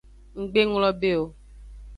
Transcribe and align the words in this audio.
Nggbe 0.41 0.61
nglongbe 0.65 1.11
o. 1.21 1.23